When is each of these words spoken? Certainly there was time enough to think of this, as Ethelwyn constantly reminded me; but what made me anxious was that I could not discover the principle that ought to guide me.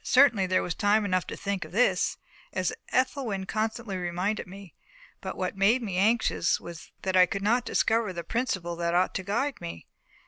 Certainly 0.03 0.47
there 0.47 0.63
was 0.63 0.73
time 0.73 1.05
enough 1.05 1.27
to 1.27 1.37
think 1.37 1.63
of 1.63 1.71
this, 1.71 2.17
as 2.53 2.73
Ethelwyn 2.91 3.45
constantly 3.45 3.97
reminded 3.97 4.47
me; 4.47 4.73
but 5.21 5.37
what 5.37 5.55
made 5.55 5.83
me 5.83 5.95
anxious 5.97 6.59
was 6.59 6.91
that 7.03 7.15
I 7.15 7.27
could 7.27 7.43
not 7.43 7.65
discover 7.65 8.11
the 8.11 8.23
principle 8.23 8.75
that 8.77 8.95
ought 8.95 9.13
to 9.13 9.23
guide 9.23 9.61
me. 9.61 9.85